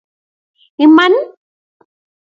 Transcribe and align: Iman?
Iman? 0.85 1.13